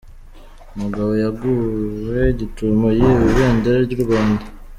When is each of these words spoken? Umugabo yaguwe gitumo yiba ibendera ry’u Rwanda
Umugabo 0.75 1.11
yaguwe 1.23 2.21
gitumo 2.39 2.87
yiba 2.97 3.25
ibendera 3.31 3.77
ry’u 3.85 3.99
Rwanda 4.05 4.43